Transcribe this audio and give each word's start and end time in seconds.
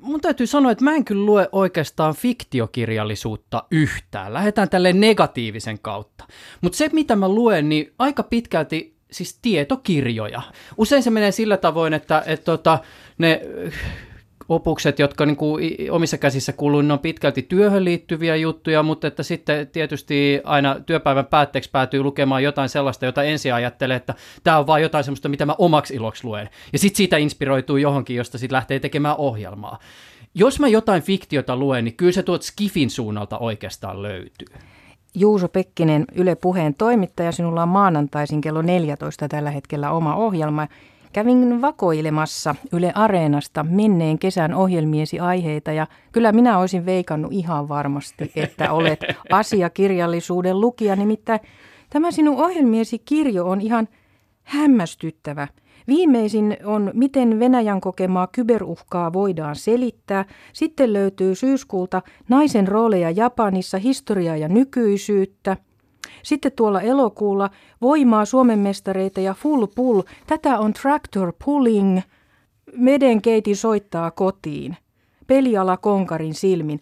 mun 0.00 0.20
täytyy 0.20 0.46
sanoa, 0.46 0.72
että 0.72 0.84
mä 0.84 0.94
en 0.94 1.04
kyllä 1.04 1.26
lue 1.26 1.48
oikeastaan 1.52 2.14
fiktiokirjallisuutta 2.14 3.64
yhtään. 3.70 4.34
Lähdetään 4.34 4.68
tälle 4.68 4.92
negatiivisen 4.92 5.78
kautta. 5.78 6.24
Mutta 6.60 6.78
se, 6.78 6.90
mitä 6.92 7.16
mä 7.16 7.28
luen, 7.28 7.68
niin 7.68 7.92
aika 7.98 8.22
pitkälti 8.22 8.94
siis 9.10 9.38
tietokirjoja. 9.42 10.42
Usein 10.76 11.02
se 11.02 11.10
menee 11.10 11.32
sillä 11.32 11.56
tavoin, 11.56 11.94
että, 11.94 12.22
että 12.26 12.44
tota, 12.44 12.78
ne 13.18 13.42
opukset, 14.50 14.98
jotka 14.98 15.26
niin 15.26 15.36
kuin 15.36 15.90
omissa 15.90 16.18
käsissä 16.18 16.52
kuuluu, 16.52 16.82
ne 16.82 16.92
on 16.92 16.98
pitkälti 16.98 17.42
työhön 17.42 17.84
liittyviä 17.84 18.36
juttuja, 18.36 18.82
mutta 18.82 19.06
että 19.06 19.22
sitten 19.22 19.68
tietysti 19.68 20.40
aina 20.44 20.80
työpäivän 20.86 21.26
päätteeksi 21.26 21.70
päätyy 21.70 22.02
lukemaan 22.02 22.42
jotain 22.42 22.68
sellaista, 22.68 23.06
jota 23.06 23.22
ensin 23.22 23.54
ajattelee, 23.54 23.96
että 23.96 24.14
tämä 24.44 24.58
on 24.58 24.66
vain 24.66 24.82
jotain 24.82 25.04
sellaista, 25.04 25.28
mitä 25.28 25.46
mä 25.46 25.54
omaksi 25.58 25.94
iloksi 25.94 26.24
luen. 26.24 26.48
Ja 26.72 26.78
sitten 26.78 26.96
siitä 26.96 27.16
inspiroituu 27.16 27.76
johonkin, 27.76 28.16
josta 28.16 28.38
sitten 28.38 28.56
lähtee 28.56 28.78
tekemään 28.80 29.16
ohjelmaa. 29.18 29.78
Jos 30.34 30.60
mä 30.60 30.68
jotain 30.68 31.02
fiktiota 31.02 31.56
luen, 31.56 31.84
niin 31.84 31.96
kyllä 31.96 32.12
se 32.12 32.22
tuot 32.22 32.42
Skifin 32.42 32.90
suunnalta 32.90 33.38
oikeastaan 33.38 34.02
löytyy. 34.02 34.46
Juuso 35.14 35.48
Pekkinen, 35.48 36.04
Yle 36.14 36.34
Puheen 36.34 36.74
toimittaja. 36.74 37.32
Sinulla 37.32 37.62
on 37.62 37.68
maanantaisin 37.68 38.40
kello 38.40 38.62
14 38.62 39.28
tällä 39.28 39.50
hetkellä 39.50 39.90
oma 39.90 40.14
ohjelma. 40.14 40.68
Kävin 41.12 41.62
vakoilemassa 41.62 42.54
Yle 42.72 42.92
Areenasta 42.94 43.64
menneen 43.64 44.18
kesän 44.18 44.54
ohjelmiesi 44.54 45.20
aiheita 45.20 45.72
ja 45.72 45.86
kyllä 46.12 46.32
minä 46.32 46.58
olisin 46.58 46.86
veikannut 46.86 47.32
ihan 47.32 47.68
varmasti, 47.68 48.32
että 48.36 48.72
olet 48.72 49.00
asiakirjallisuuden 49.30 50.60
lukija. 50.60 50.96
Nimittäin 50.96 51.40
tämä 51.90 52.10
sinun 52.10 52.44
ohjelmiesi 52.44 52.98
kirjo 52.98 53.44
on 53.48 53.60
ihan 53.60 53.88
hämmästyttävä. 54.42 55.48
Viimeisin 55.86 56.56
on 56.64 56.90
Miten 56.94 57.38
Venäjän 57.38 57.80
kokemaa 57.80 58.26
kyberuhkaa 58.26 59.12
voidaan 59.12 59.56
selittää. 59.56 60.24
Sitten 60.52 60.92
löytyy 60.92 61.34
syyskuulta 61.34 62.02
Naisen 62.28 62.68
rooleja 62.68 63.10
Japanissa, 63.10 63.78
historiaa 63.78 64.36
ja 64.36 64.48
nykyisyyttä– 64.48 65.56
sitten 66.22 66.52
tuolla 66.52 66.80
elokuulla 66.80 67.50
voimaa 67.80 68.24
Suomen 68.24 68.58
mestareita 68.58 69.20
ja 69.20 69.34
full 69.34 69.66
pull. 69.74 70.02
Tätä 70.26 70.58
on 70.58 70.72
tractor 70.72 71.32
pulling. 71.44 72.00
Medenkeiti 72.76 73.54
soittaa 73.54 74.10
kotiin. 74.10 74.76
Peliala 75.26 75.76
konkarin 75.76 76.34
silmin. 76.34 76.80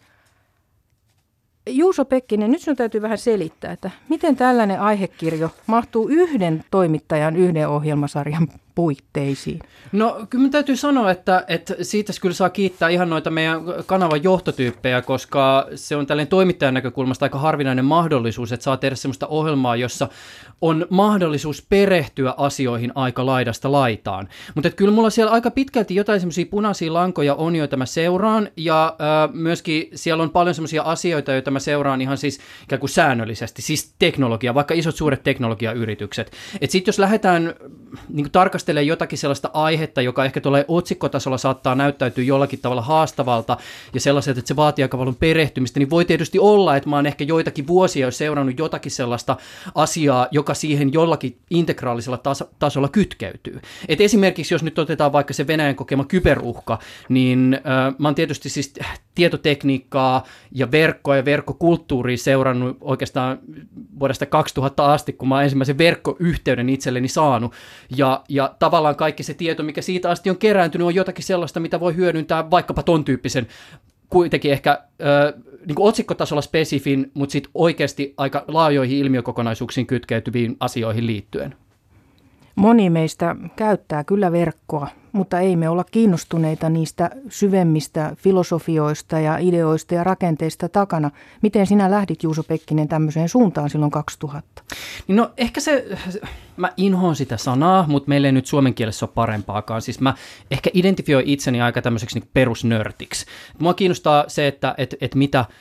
Juuso 1.68 2.04
Pekkinen, 2.04 2.50
nyt 2.50 2.60
sinun 2.60 2.76
täytyy 2.76 3.02
vähän 3.02 3.18
selittää, 3.18 3.72
että 3.72 3.90
miten 4.08 4.36
tällainen 4.36 4.80
aihekirjo 4.80 5.50
mahtuu 5.66 6.08
yhden 6.08 6.64
toimittajan 6.70 7.36
yhden 7.36 7.68
ohjelmasarjan 7.68 8.48
puitteisiin? 8.78 9.58
No 9.92 10.12
kyllä 10.30 10.42
minun 10.42 10.50
täytyy 10.50 10.76
sanoa, 10.76 11.10
että, 11.10 11.44
että 11.48 11.74
siitä 11.82 12.12
kyllä 12.20 12.34
saa 12.34 12.50
kiittää 12.50 12.88
ihan 12.88 13.10
noita 13.10 13.30
meidän 13.30 13.60
kanavan 13.86 14.22
johtotyyppejä, 14.22 15.02
koska 15.02 15.66
se 15.74 15.96
on 15.96 16.06
tällainen 16.06 16.30
toimittajan 16.30 16.74
näkökulmasta 16.74 17.24
aika 17.24 17.38
harvinainen 17.38 17.84
mahdollisuus, 17.84 18.52
että 18.52 18.64
saa 18.64 18.76
tehdä 18.76 18.96
sellaista 18.96 19.26
ohjelmaa, 19.26 19.76
jossa 19.76 20.08
on 20.60 20.86
mahdollisuus 20.90 21.66
perehtyä 21.68 22.34
asioihin 22.36 22.92
aika 22.94 23.26
laidasta 23.26 23.72
laitaan. 23.72 24.28
Mutta 24.54 24.70
kyllä 24.70 24.92
mulla 24.92 25.10
siellä 25.10 25.32
aika 25.32 25.50
pitkälti 25.50 25.94
jotain 25.94 26.20
semmoisia 26.20 26.46
punaisia 26.50 26.92
lankoja 26.92 27.34
on, 27.34 27.56
joita 27.56 27.76
mä 27.76 27.86
seuraan, 27.86 28.48
ja 28.56 28.96
äh, 29.00 29.34
myöskin 29.34 29.88
siellä 29.94 30.22
on 30.22 30.30
paljon 30.30 30.54
semmoisia 30.54 30.82
asioita, 30.82 31.32
joita 31.32 31.50
mä 31.50 31.58
seuraan 31.58 32.00
ihan 32.00 32.18
siis 32.18 32.40
ikään 32.64 32.80
kuin 32.80 32.90
säännöllisesti, 32.90 33.62
siis 33.62 33.94
teknologia, 33.98 34.54
vaikka 34.54 34.74
isot 34.74 34.96
suuret 34.96 35.22
teknologiayritykset. 35.22 36.32
Että 36.60 36.72
sitten 36.72 36.88
jos 36.88 36.98
lähdetään 36.98 37.54
niin 38.08 38.30
tarkastelemaan 38.32 38.67
tarkastelee 38.68 38.82
jotakin 38.82 39.18
sellaista 39.18 39.50
aihetta, 39.52 40.02
joka 40.02 40.24
ehkä 40.24 40.40
tulee 40.40 40.64
otsikkotasolla 40.68 41.38
saattaa 41.38 41.74
näyttäytyä 41.74 42.24
jollakin 42.24 42.58
tavalla 42.58 42.82
haastavalta 42.82 43.56
ja 43.94 44.00
sellaiset, 44.00 44.38
että 44.38 44.48
se 44.48 44.56
vaatii 44.56 44.82
aika 44.82 44.98
paljon 44.98 45.16
perehtymistä, 45.16 45.80
niin 45.80 45.90
voi 45.90 46.04
tietysti 46.04 46.38
olla, 46.38 46.76
että 46.76 46.88
mä 46.88 46.96
oon 46.96 47.06
ehkä 47.06 47.24
joitakin 47.24 47.66
vuosia 47.66 48.06
jo 48.06 48.10
seurannut 48.10 48.58
jotakin 48.58 48.92
sellaista 48.92 49.36
asiaa, 49.74 50.28
joka 50.30 50.54
siihen 50.54 50.92
jollakin 50.92 51.36
integraalisella 51.50 52.18
tas- 52.18 52.48
tasolla 52.58 52.88
kytkeytyy. 52.88 53.60
Et 53.88 54.00
esimerkiksi 54.00 54.54
jos 54.54 54.62
nyt 54.62 54.78
otetaan 54.78 55.12
vaikka 55.12 55.34
se 55.34 55.46
Venäjän 55.46 55.76
kokema 55.76 56.04
kyberuhka, 56.04 56.78
niin 57.08 57.54
äh, 57.54 57.94
mä 57.98 58.08
oon 58.08 58.14
tietysti 58.14 58.48
siis 58.48 58.74
tietotekniikkaa 59.14 60.24
ja 60.52 60.70
verkkoa 60.70 61.16
ja 61.16 61.24
verkkokulttuuria 61.24 62.16
seurannut 62.16 62.76
oikeastaan 62.80 63.38
vuodesta 64.00 64.26
2000 64.26 64.92
asti, 64.92 65.12
kun 65.12 65.28
mä 65.28 65.34
oon 65.34 65.44
ensimmäisen 65.44 65.78
verkkoyhteyden 65.78 66.68
itselleni 66.68 67.08
saanut. 67.08 67.52
Ja, 67.96 68.24
ja 68.28 68.47
tavallaan 68.58 68.96
kaikki 68.96 69.22
se 69.22 69.34
tieto, 69.34 69.62
mikä 69.62 69.82
siitä 69.82 70.10
asti 70.10 70.30
on 70.30 70.38
kerääntynyt, 70.38 70.86
on 70.86 70.94
jotakin 70.94 71.24
sellaista, 71.24 71.60
mitä 71.60 71.80
voi 71.80 71.96
hyödyntää 71.96 72.50
vaikkapa 72.50 72.82
ton 72.82 73.04
tyyppisen 73.04 73.46
kuitenkin 74.10 74.52
ehkä 74.52 74.70
äh, 74.70 75.42
niin 75.66 75.76
otsikkotasolla 75.78 76.42
spesifin, 76.42 77.10
mutta 77.14 77.32
sitten 77.32 77.50
oikeasti 77.54 78.14
aika 78.16 78.44
laajoihin 78.48 78.98
ilmiökokonaisuuksiin 78.98 79.86
kytkeytyviin 79.86 80.56
asioihin 80.60 81.06
liittyen. 81.06 81.54
Moni 82.58 82.90
meistä 82.90 83.36
käyttää 83.56 84.04
kyllä 84.04 84.32
verkkoa, 84.32 84.88
mutta 85.12 85.40
ei 85.40 85.56
me 85.56 85.68
olla 85.68 85.84
kiinnostuneita 85.84 86.68
niistä 86.68 87.10
syvemmistä 87.28 88.12
filosofioista 88.16 89.20
ja 89.20 89.38
ideoista 89.38 89.94
ja 89.94 90.04
rakenteista 90.04 90.68
takana. 90.68 91.10
Miten 91.42 91.66
sinä 91.66 91.90
lähdit 91.90 92.22
Juuso 92.22 92.42
Pekkinen 92.42 92.88
tämmöiseen 92.88 93.28
suuntaan 93.28 93.70
silloin 93.70 93.90
2000? 93.90 94.62
Niin 95.08 95.16
no 95.16 95.30
ehkä 95.36 95.60
se, 95.60 95.84
mä 96.56 96.72
inhoon 96.76 97.16
sitä 97.16 97.36
sanaa, 97.36 97.84
mutta 97.88 98.08
meillä 98.08 98.28
ei 98.28 98.32
nyt 98.32 98.46
suomen 98.46 98.74
kielessä 98.74 99.06
ole 99.06 99.12
parempaakaan. 99.14 99.82
Siis 99.82 100.00
mä 100.00 100.14
ehkä 100.50 100.70
identifioin 100.74 101.26
itseni 101.26 101.62
aika 101.62 101.82
tämmöiseksi 101.82 102.18
niin 102.18 102.28
perusnörtiksi. 102.32 103.26
Mua 103.58 103.74
kiinnostaa 103.74 104.24
se, 104.28 104.46
että 104.46 104.74
et, 104.78 104.94
et 105.00 105.14
mitä– 105.14 105.44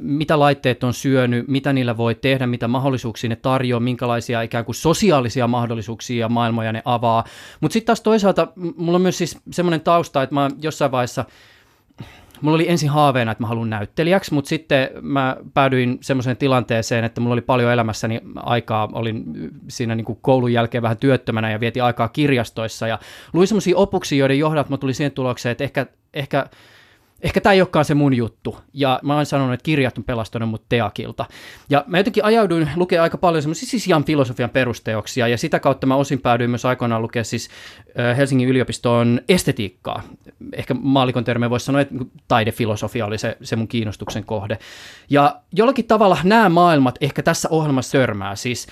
mitä 0.00 0.38
laitteet 0.38 0.84
on 0.84 0.94
syönyt, 0.94 1.48
mitä 1.48 1.72
niillä 1.72 1.96
voi 1.96 2.14
tehdä, 2.14 2.46
mitä 2.46 2.68
mahdollisuuksia 2.68 3.30
ne 3.30 3.36
tarjoaa, 3.36 3.80
minkälaisia 3.80 4.42
ikään 4.42 4.64
kuin 4.64 4.74
sosiaalisia 4.74 5.48
mahdollisuuksia 5.48 6.20
ja 6.20 6.28
maailmoja 6.28 6.72
ne 6.72 6.82
avaa. 6.84 7.24
Mutta 7.60 7.72
sitten 7.72 7.86
taas 7.86 8.00
toisaalta 8.00 8.48
mulla 8.76 8.96
on 8.96 9.02
myös 9.02 9.18
siis 9.18 9.38
semmoinen 9.50 9.80
tausta, 9.80 10.22
että 10.22 10.34
mä 10.34 10.50
jossain 10.62 10.90
vaiheessa 10.90 11.24
mulla 12.40 12.54
oli 12.54 12.68
ensin 12.68 12.88
haaveena, 12.88 13.32
että 13.32 13.42
mä 13.42 13.48
haluan 13.48 13.70
näyttelijäksi, 13.70 14.34
mutta 14.34 14.48
sitten 14.48 14.88
mä 15.00 15.36
päädyin 15.54 15.98
semmoiseen 16.00 16.36
tilanteeseen, 16.36 17.04
että 17.04 17.20
mulla 17.20 17.32
oli 17.32 17.40
paljon 17.40 17.72
elämässäni 17.72 18.20
aikaa, 18.36 18.88
olin 18.92 19.24
siinä 19.68 19.94
niin 19.94 20.04
kuin 20.04 20.18
koulun 20.22 20.52
jälkeen 20.52 20.82
vähän 20.82 20.96
työttömänä 20.96 21.50
ja 21.50 21.60
vietin 21.60 21.84
aikaa 21.84 22.08
kirjastoissa 22.08 22.88
ja 22.88 22.98
luin 23.32 23.46
semmoisia 23.46 23.76
opuksia, 23.76 24.18
joiden 24.18 24.38
johdalta 24.38 24.70
mä 24.70 24.76
tulin 24.76 24.94
siihen 24.94 25.12
tulokseen, 25.12 25.50
että 25.50 25.64
ehkä, 25.64 25.86
ehkä 26.14 26.46
ehkä 27.22 27.40
tämä 27.40 27.52
ei 27.52 27.60
olekaan 27.60 27.84
se 27.84 27.94
mun 27.94 28.14
juttu. 28.14 28.58
Ja 28.74 29.00
mä 29.02 29.14
oon 29.14 29.26
sanonut, 29.26 29.54
että 29.54 29.64
kirjat 29.64 29.98
on 29.98 30.04
pelastanut 30.04 30.48
mut 30.48 30.62
teakilta. 30.68 31.24
Ja 31.70 31.84
mä 31.86 31.98
jotenkin 31.98 32.24
ajauduin 32.24 32.70
lukemaan 32.76 33.02
aika 33.02 33.18
paljon 33.18 33.42
semmoisia 33.42 33.80
ihan 33.88 34.04
filosofian 34.04 34.50
perusteoksia, 34.50 35.28
ja 35.28 35.38
sitä 35.38 35.60
kautta 35.60 35.86
mä 35.86 35.96
osin 35.96 36.20
päädyin 36.20 36.50
myös 36.50 36.64
aikoinaan 36.64 37.02
lukea 37.02 37.24
siis 37.24 37.48
Helsingin 38.16 38.48
yliopiston 38.48 39.20
estetiikkaa. 39.28 40.02
Ehkä 40.52 40.74
maalikon 40.74 41.24
termejä 41.24 41.50
voisi 41.50 41.66
sanoa, 41.66 41.80
että 41.80 41.94
niinku 41.94 42.12
taidefilosofia 42.28 43.06
oli 43.06 43.18
se, 43.18 43.36
se 43.42 43.56
mun 43.56 43.68
kiinnostuksen 43.68 44.24
kohde. 44.24 44.58
Ja 45.10 45.40
jollakin 45.52 45.84
tavalla 45.84 46.18
nämä 46.24 46.48
maailmat 46.48 46.98
ehkä 47.00 47.22
tässä 47.22 47.48
ohjelmassa 47.50 47.98
törmää. 47.98 48.36
Siis 48.36 48.66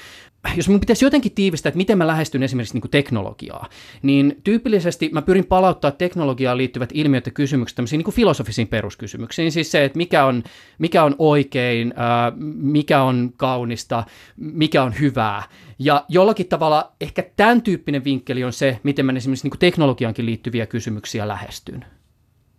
jos 0.56 0.68
minun 0.68 0.80
pitäisi 0.80 1.04
jotenkin 1.04 1.32
tiivistää, 1.32 1.68
että 1.68 1.76
miten 1.76 1.98
mä 1.98 2.06
lähestyn 2.06 2.42
esimerkiksi 2.42 2.74
niin 2.74 2.80
kuin 2.80 2.90
teknologiaa, 2.90 3.68
niin 4.02 4.40
tyypillisesti 4.44 5.10
mä 5.12 5.22
pyrin 5.22 5.44
palauttaa 5.44 5.90
teknologiaan 5.90 6.56
liittyvät 6.56 6.90
ilmiöt 6.94 7.26
ja 7.26 7.32
kysymykset 7.32 7.76
tämmöisiin 7.76 7.98
niin 7.98 8.04
kuin 8.04 8.14
filosofisiin 8.14 8.68
peruskysymyksiin. 8.68 9.52
Siis 9.52 9.70
se, 9.70 9.84
että 9.84 9.96
mikä 9.96 10.24
on, 10.24 10.42
mikä 10.78 11.04
on 11.04 11.14
oikein, 11.18 11.94
ää, 11.96 12.32
mikä 12.56 13.02
on 13.02 13.32
kaunista, 13.36 14.04
mikä 14.36 14.82
on 14.82 14.94
hyvää. 15.00 15.42
Ja 15.78 16.04
jollakin 16.08 16.48
tavalla 16.48 16.92
ehkä 17.00 17.24
tämän 17.36 17.62
tyyppinen 17.62 18.04
vinkkeli 18.04 18.44
on 18.44 18.52
se, 18.52 18.80
miten 18.82 19.06
mä 19.06 19.12
esimerkiksi 19.12 19.44
niin 19.44 19.50
kuin 19.50 19.58
teknologiaankin 19.58 20.26
liittyviä 20.26 20.66
kysymyksiä 20.66 21.28
lähestyn. 21.28 21.84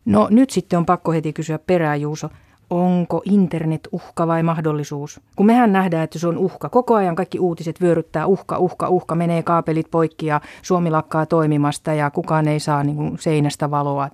No 0.06 0.28
nyt 0.32 0.50
sitten 0.50 0.80
on 0.80 0.86
pakko 0.86 1.12
heti 1.12 1.34
kysyä 1.34 1.60
perää, 1.60 1.96
Juuso 1.96 2.30
onko 2.70 3.22
internet 3.26 3.88
uhka 3.92 4.28
vai 4.28 4.44
mahdollisuus? 4.44 5.20
Kun 5.36 5.46
mehän 5.46 5.74
nähdään, 5.74 6.04
että 6.04 6.20
se 6.20 6.28
on 6.28 6.38
uhka. 6.38 6.70
Koko 6.70 6.96
ajan 6.96 7.16
kaikki 7.16 7.40
uutiset 7.40 7.82
vyöryttää 7.82 8.26
uhka, 8.26 8.58
uhka, 8.58 8.90
uhka. 8.90 9.16
Menee 9.16 9.44
kaapelit 9.44 9.92
poikki 9.92 10.26
ja 10.26 10.42
Suomi 10.62 10.90
lakkaa 10.90 11.26
toimimasta 11.26 11.94
ja 11.94 12.12
kukaan 12.12 12.48
ei 12.48 12.60
saa 12.60 12.84
niin 12.84 12.96
kuin 12.96 13.18
seinästä 13.20 13.72
valoa. 13.72 14.10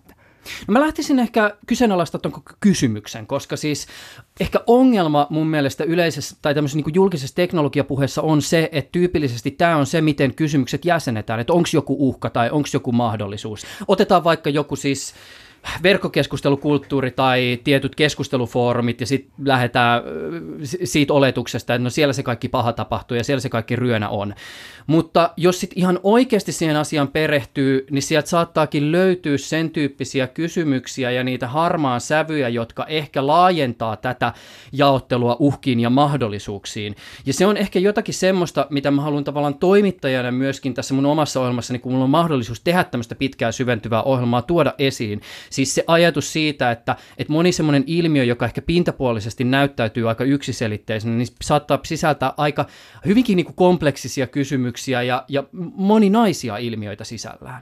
No 0.67 0.71
mä 0.71 0.79
lähtisin 0.79 1.19
ehkä 1.19 1.55
kyseenalaista 1.67 2.19
tuon 2.19 2.43
kysymyksen, 2.59 3.27
koska 3.27 3.55
siis 3.55 3.87
ehkä 4.39 4.59
ongelma 4.67 5.27
mun 5.29 5.47
mielestä 5.47 5.83
yleisessä 5.83 6.35
tai 6.41 6.53
tämmöisessä 6.53 6.79
niin 6.79 6.95
julkisessa 6.95 7.35
teknologiapuheessa 7.35 8.21
on 8.21 8.41
se, 8.41 8.69
että 8.71 8.89
tyypillisesti 8.91 9.51
tämä 9.51 9.77
on 9.77 9.85
se, 9.85 10.01
miten 10.01 10.35
kysymykset 10.35 10.85
jäsenetään, 10.85 11.39
että 11.39 11.53
onko 11.53 11.69
joku 11.73 11.95
uhka 11.99 12.29
tai 12.29 12.49
onko 12.49 12.69
joku 12.73 12.91
mahdollisuus. 12.91 13.65
Otetaan 13.87 14.23
vaikka 14.23 14.49
joku 14.49 14.75
siis 14.75 15.13
verkkokeskustelukulttuuri 15.83 17.11
tai 17.11 17.59
tietyt 17.63 17.95
keskustelufoorumit 17.95 19.01
ja 19.01 19.07
sitten 19.07 19.33
lähdetään 19.45 20.01
siitä 20.83 21.13
oletuksesta, 21.13 21.73
että 21.73 21.83
no 21.83 21.89
siellä 21.89 22.13
se 22.13 22.23
kaikki 22.23 22.49
paha 22.49 22.73
tapahtuu 22.73 23.17
ja 23.17 23.23
siellä 23.23 23.41
se 23.41 23.49
kaikki 23.49 23.75
ryönä 23.75 24.09
on. 24.09 24.33
Mutta 24.87 25.29
jos 25.37 25.59
sitten 25.59 25.79
ihan 25.79 25.99
oikeasti 26.03 26.51
siihen 26.51 26.75
asiaan 26.75 27.07
perehtyy, 27.07 27.85
niin 27.91 28.01
sieltä 28.01 28.29
saattaakin 28.29 28.91
löytyä 28.91 29.37
sen 29.37 29.69
tyyppisiä 29.69 30.27
kysymyksiä 30.27 31.11
ja 31.11 31.23
niitä 31.23 31.47
harmaan 31.47 32.01
sävyjä, 32.01 32.49
jotka 32.49 32.85
ehkä 32.85 33.27
laajentaa 33.27 33.95
tätä 33.95 34.33
jaottelua 34.71 35.35
uhkiin 35.39 35.79
ja 35.79 35.89
mahdollisuuksiin. 35.89 36.95
Ja 37.25 37.33
se 37.33 37.45
on 37.45 37.57
ehkä 37.57 37.79
jotakin 37.79 38.13
semmoista, 38.13 38.67
mitä 38.69 38.91
mä 38.91 39.01
haluan 39.01 39.23
tavallaan 39.23 39.55
toimittajana 39.55 40.31
myöskin 40.31 40.73
tässä 40.73 40.93
mun 40.93 41.05
omassa 41.05 41.39
ohjelmassani, 41.39 41.79
kun 41.79 41.91
mulla 41.91 42.03
on 42.03 42.09
mahdollisuus 42.09 42.61
tehdä 42.61 42.83
tämmöistä 42.83 43.15
pitkää 43.15 43.51
syventyvää 43.51 44.03
ohjelmaa, 44.03 44.41
tuoda 44.41 44.73
esiin. 44.77 45.21
Siis 45.55 45.75
se 45.75 45.83
ajatus 45.87 46.33
siitä, 46.33 46.71
että, 46.71 46.95
että 47.17 47.33
moni 47.33 47.51
semmoinen 47.51 47.83
ilmiö, 47.87 48.23
joka 48.23 48.45
ehkä 48.45 48.61
pintapuolisesti 48.61 49.43
näyttäytyy 49.43 50.09
aika 50.09 50.23
yksiselitteisenä, 50.23 51.15
niin 51.15 51.27
saattaa 51.41 51.79
sisältää 51.83 52.33
aika 52.37 52.65
hyvinkin 53.05 53.35
niin 53.35 53.45
kuin 53.45 53.55
kompleksisia 53.55 54.27
kysymyksiä 54.27 55.01
ja, 55.01 55.25
ja 55.27 55.43
moninaisia 55.75 56.57
ilmiöitä 56.57 57.03
sisällään 57.03 57.61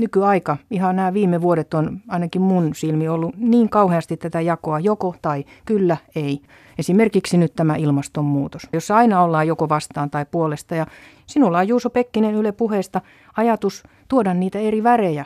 nykyaika, 0.00 0.56
ihan 0.70 0.96
nämä 0.96 1.14
viime 1.14 1.40
vuodet 1.40 1.74
on 1.74 2.00
ainakin 2.08 2.42
mun 2.42 2.74
silmi 2.74 3.08
ollut 3.08 3.36
niin 3.36 3.68
kauheasti 3.68 4.16
tätä 4.16 4.40
jakoa 4.40 4.80
joko 4.80 5.14
tai 5.22 5.44
kyllä 5.64 5.96
ei. 6.14 6.42
Esimerkiksi 6.78 7.38
nyt 7.38 7.54
tämä 7.54 7.76
ilmastonmuutos, 7.76 8.62
jossa 8.72 8.96
aina 8.96 9.22
ollaan 9.22 9.46
joko 9.46 9.68
vastaan 9.68 10.10
tai 10.10 10.26
puolesta. 10.30 10.74
Ja 10.74 10.86
sinulla 11.26 11.58
on 11.58 11.68
Juuso 11.68 11.90
Pekkinen 11.90 12.34
Yle 12.34 12.52
puheesta 12.52 13.00
ajatus 13.36 13.82
tuoda 14.08 14.34
niitä 14.34 14.58
eri 14.58 14.82
värejä 14.82 15.24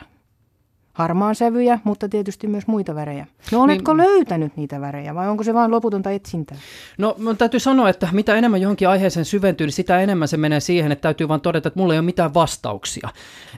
harmaan 0.95 1.35
sävyjä, 1.35 1.79
mutta 1.83 2.09
tietysti 2.09 2.47
myös 2.47 2.67
muita 2.67 2.95
värejä. 2.95 3.27
No 3.51 3.61
oletko 3.61 3.93
niin, 3.93 4.07
löytänyt 4.07 4.57
niitä 4.57 4.81
värejä 4.81 5.15
vai 5.15 5.29
onko 5.29 5.43
se 5.43 5.53
vain 5.53 5.71
loputonta 5.71 6.11
etsintää? 6.11 6.57
No 6.97 7.15
täytyy 7.37 7.59
sanoa, 7.59 7.89
että 7.89 8.09
mitä 8.11 8.35
enemmän 8.35 8.61
johonkin 8.61 8.89
aiheeseen 8.89 9.25
syventyy, 9.25 9.67
niin 9.67 9.73
sitä 9.73 10.01
enemmän 10.01 10.27
se 10.27 10.37
menee 10.37 10.59
siihen, 10.59 10.91
että 10.91 11.01
täytyy 11.01 11.27
vain 11.27 11.41
todeta, 11.41 11.67
että 11.67 11.79
mulla 11.79 11.93
ei 11.93 11.99
ole 11.99 12.05
mitään 12.05 12.33
vastauksia. 12.33 13.09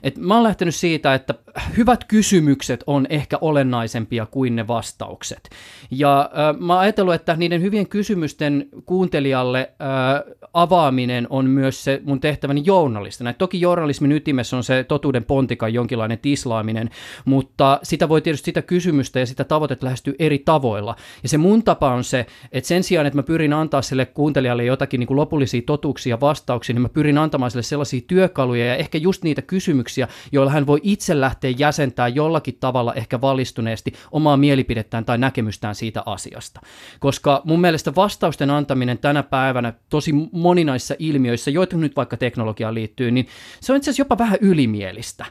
Et 0.02 0.18
mä 0.18 0.34
oon 0.34 0.42
lähtenyt 0.42 0.74
siitä, 0.74 1.14
että 1.14 1.34
hyvät 1.76 2.04
kysymykset 2.04 2.84
on 2.86 3.06
ehkä 3.10 3.38
olennaisempia 3.40 4.26
kuin 4.26 4.56
ne 4.56 4.66
vastaukset. 4.66 5.50
Ja 5.90 6.20
äh, 6.20 6.60
mä 6.60 6.72
oon 6.72 6.82
ajatellut, 6.82 7.14
että 7.14 7.36
niiden 7.36 7.62
hyvien 7.62 7.88
kysymysten 7.88 8.68
kuuntelijalle 8.86 9.70
äh, 9.70 10.34
avaaminen 10.52 11.26
on 11.30 11.46
myös 11.46 11.84
se 11.84 12.00
mun 12.04 12.20
tehtäväni 12.20 12.62
journalistina. 12.64 13.30
Et 13.30 13.38
toki 13.38 13.60
journalismin 13.60 14.12
ytimessä 14.12 14.56
on 14.56 14.64
se 14.64 14.84
totuuden 14.84 15.24
pontikan 15.24 15.74
jonkinlainen 15.74 16.18
tislaaminen, 16.18 16.90
mutta 17.28 17.80
sitä 17.82 18.08
voi 18.08 18.20
tietysti 18.20 18.44
sitä 18.44 18.62
kysymystä 18.62 19.20
ja 19.20 19.26
sitä 19.26 19.44
tavoitetta 19.44 19.84
lähestyä 19.86 20.14
eri 20.18 20.38
tavoilla. 20.38 20.96
Ja 21.22 21.28
se 21.28 21.38
mun 21.38 21.62
tapa 21.62 21.94
on 21.94 22.04
se, 22.04 22.26
että 22.52 22.68
sen 22.68 22.82
sijaan, 22.82 23.06
että 23.06 23.16
mä 23.16 23.22
pyrin 23.22 23.52
antaa 23.52 23.82
sille 23.82 24.06
kuuntelijalle 24.06 24.64
jotakin 24.64 25.00
niin 25.00 25.06
kuin 25.06 25.16
lopullisia 25.16 25.62
totuuksia 25.66 26.20
vastauksia, 26.20 26.74
niin 26.74 26.82
mä 26.82 26.88
pyrin 26.88 27.18
antamaan 27.18 27.50
sille 27.50 27.62
sellaisia 27.62 28.00
työkaluja 28.06 28.66
ja 28.66 28.76
ehkä 28.76 28.98
just 28.98 29.24
niitä 29.24 29.42
kysymyksiä, 29.42 30.08
joilla 30.32 30.52
hän 30.52 30.66
voi 30.66 30.80
itse 30.82 31.20
lähteä 31.20 31.54
jäsentää 31.58 32.08
jollakin 32.08 32.56
tavalla 32.60 32.94
ehkä 32.94 33.20
valistuneesti 33.20 33.92
omaa 34.10 34.36
mielipidettään 34.36 35.04
tai 35.04 35.18
näkemystään 35.18 35.74
siitä 35.74 36.02
asiasta. 36.06 36.60
Koska 37.00 37.42
mun 37.44 37.60
mielestä 37.60 37.94
vastausten 37.94 38.50
antaminen 38.50 38.98
tänä 38.98 39.22
päivänä 39.22 39.72
tosi 39.90 40.12
moninaisissa 40.32 40.94
ilmiöissä, 40.98 41.50
joita 41.50 41.76
nyt 41.76 41.96
vaikka 41.96 42.16
teknologiaan 42.16 42.74
liittyy, 42.74 43.10
niin 43.10 43.26
se 43.60 43.72
on 43.72 43.76
itse 43.76 43.90
asiassa 43.90 44.00
jopa 44.00 44.18
vähän 44.18 44.38
ylimielistä 44.40 45.24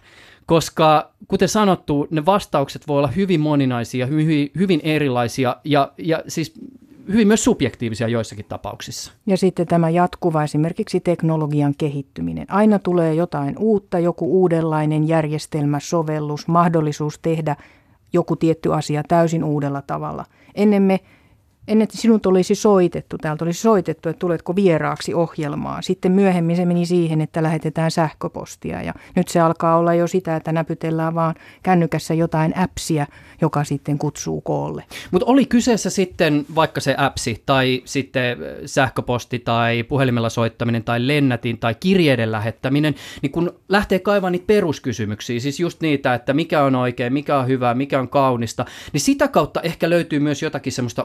koska 0.48 1.12
kuten 1.28 1.50
sanottu, 1.50 2.08
ne 2.12 2.26
vastaukset 2.26 2.88
voi 2.88 2.98
olla 2.98 3.08
hyvin 3.08 3.40
moninaisia, 3.40 4.06
hyvin, 4.06 4.52
hyvin 4.58 4.80
erilaisia 4.84 5.56
ja, 5.64 5.92
ja 5.98 6.24
siis 6.28 6.54
hyvin 7.08 7.28
myös 7.28 7.44
subjektiivisia 7.44 8.08
joissakin 8.08 8.46
tapauksissa. 8.50 9.12
Ja 9.26 9.38
sitten 9.38 9.68
tämä 9.68 9.90
jatkuva 9.90 10.44
esimerkiksi 10.44 11.00
teknologian 11.00 11.74
kehittyminen. 11.78 12.46
Aina 12.52 12.80
tulee 12.80 13.14
jotain 13.14 13.58
uutta, 13.58 14.00
joku 14.00 14.42
uudenlainen 14.42 15.08
järjestelmä, 15.08 15.80
sovellus, 15.80 16.48
mahdollisuus 16.48 17.20
tehdä 17.20 17.56
joku 18.14 18.36
tietty 18.36 18.74
asia 18.74 19.04
täysin 19.08 19.44
uudella 19.44 19.82
tavalla. 19.82 20.26
Ennen 20.56 20.84
me 20.84 21.00
ennen 21.68 21.88
sinut 21.92 22.26
olisi 22.26 22.56
soitettu, 22.56 23.18
täältä 23.18 23.46
olisi 23.46 23.62
soitettu, 23.62 24.10
että 24.10 24.20
tuletko 24.20 24.56
vieraaksi 24.56 25.14
ohjelmaan. 25.14 25.84
Sitten 25.84 26.12
myöhemmin 26.12 26.56
se 26.56 26.66
meni 26.66 26.86
siihen, 26.86 27.22
että 27.22 27.44
lähetetään 27.44 27.92
sähköpostia 27.92 28.82
ja 28.82 28.94
nyt 29.16 29.28
se 29.28 29.40
alkaa 29.40 29.78
olla 29.78 29.94
jo 29.94 30.08
sitä, 30.08 30.36
että 30.36 30.52
näpytellään 30.52 31.16
vaan 31.16 31.36
kännykässä 31.64 32.14
jotain 32.14 32.58
appsia, 32.58 33.08
joka 33.42 33.64
sitten 33.64 33.98
kutsuu 33.98 34.42
koolle. 34.42 34.84
Mutta 35.12 35.26
oli 35.26 35.46
kyseessä 35.46 35.90
sitten 35.90 36.46
vaikka 36.56 36.82
se 36.82 36.96
appsi 36.98 37.44
tai 37.46 37.82
sitten 37.86 38.38
sähköposti 38.66 39.40
tai 39.40 39.84
puhelimella 39.84 40.30
soittaminen 40.30 40.84
tai 40.84 41.08
lennätin 41.08 41.58
tai 41.58 41.76
kirjeiden 41.80 42.32
lähettäminen, 42.32 42.96
niin 43.22 43.32
kun 43.32 43.54
lähtee 43.70 44.00
kaivamaan 44.00 44.32
niitä 44.32 44.48
peruskysymyksiä, 44.48 45.40
siis 45.40 45.60
just 45.60 45.82
niitä, 45.82 46.14
että 46.14 46.34
mikä 46.34 46.64
on 46.64 46.76
oikein, 46.76 47.14
mikä 47.14 47.38
on 47.38 47.48
hyvää, 47.48 47.74
mikä 47.74 48.00
on 48.00 48.10
kaunista, 48.10 48.66
niin 48.94 49.02
sitä 49.02 49.28
kautta 49.28 49.62
ehkä 49.62 49.90
löytyy 49.90 50.20
myös 50.20 50.42
jotakin 50.42 50.74
semmoista 50.74 51.04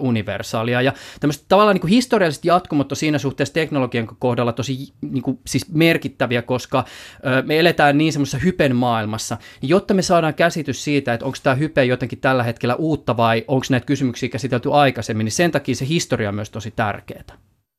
universaalia 0.60 0.82
ja 0.82 0.92
tämmöistä 1.20 1.44
tavallaan 1.48 1.74
niin 1.74 1.80
kuin 1.80 1.90
historialliset 1.90 2.44
jatkumot 2.44 2.92
on 2.92 2.96
siinä 2.96 3.18
suhteessa 3.18 3.54
teknologian 3.54 4.08
kohdalla 4.18 4.52
tosi 4.52 4.92
niin 5.00 5.22
kuin, 5.22 5.38
siis 5.46 5.68
merkittäviä, 5.72 6.42
koska 6.42 6.84
ö, 7.26 7.42
me 7.46 7.58
eletään 7.58 7.98
niin 7.98 8.12
semmoisessa 8.12 8.38
hypen 8.38 8.76
maailmassa, 8.76 9.36
jotta 9.62 9.94
me 9.94 10.02
saadaan 10.02 10.34
käsitys 10.34 10.84
siitä, 10.84 11.14
että 11.14 11.26
onko 11.26 11.38
tämä 11.42 11.54
hype 11.54 11.84
jotenkin 11.84 12.20
tällä 12.20 12.42
hetkellä 12.42 12.74
uutta 12.74 13.16
vai 13.16 13.44
onko 13.48 13.66
näitä 13.70 13.86
kysymyksiä 13.86 14.28
käsitelty 14.28 14.72
aikaisemmin, 14.72 15.24
niin 15.24 15.32
sen 15.32 15.50
takia 15.50 15.74
se 15.74 15.88
historia 15.88 16.28
on 16.28 16.34
myös 16.34 16.50
tosi 16.50 16.70
tärkeää. 16.70 17.51